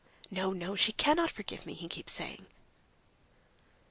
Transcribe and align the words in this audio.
'No, 0.31 0.51
no, 0.51 0.75
she 0.75 0.91
cannot 0.93 1.29
forgive 1.29 1.67
me,' 1.67 1.75
he 1.75 1.87
keeps 1.87 2.11
saying." 2.13 2.47